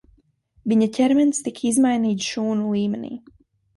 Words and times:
Viņa 0.71 0.87
ķermenis 0.95 1.43
tika 1.49 1.63
izmainīts 1.73 2.31
šūnu 2.33 2.73
līmenī. 2.79 3.13